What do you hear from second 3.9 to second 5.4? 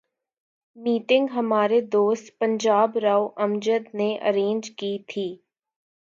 نے ارینج کی تھی۔